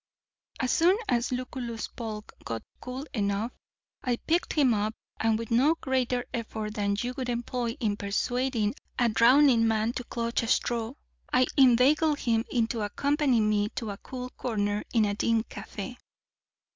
[0.59, 3.51] As soon as Lucullus Polk got cool enough
[4.01, 8.73] I picked him up, and with no greater effort than you would employ in persuading
[8.97, 10.93] a drowning man to clutch a straw,
[11.31, 15.97] I inveigled him into accompanying me to a cool corner in a dim café.